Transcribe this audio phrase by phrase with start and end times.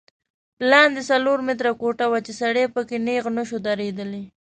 [0.71, 4.23] لاندې څلور متره کوټه وه چې سړی په کې نیغ نه شو درېدلی.